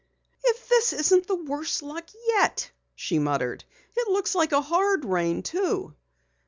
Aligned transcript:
"If 0.43 0.67
this 0.67 0.93
isn't 0.93 1.27
the 1.27 1.35
worst 1.35 1.83
luck 1.83 2.09
yet!" 2.29 2.71
she 2.95 3.19
muttered. 3.19 3.63
"It 3.95 4.07
looks 4.07 4.33
like 4.33 4.51
a 4.51 4.59
hard 4.59 5.05
rain 5.05 5.43
too." 5.43 5.93